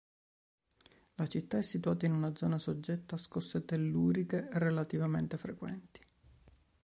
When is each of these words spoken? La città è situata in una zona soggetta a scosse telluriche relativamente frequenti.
La 1.13 1.27
città 1.27 1.59
è 1.59 1.61
situata 1.61 2.07
in 2.07 2.13
una 2.13 2.33
zona 2.35 2.57
soggetta 2.57 3.13
a 3.13 3.17
scosse 3.19 3.65
telluriche 3.65 4.49
relativamente 4.53 5.37
frequenti. 5.37 6.01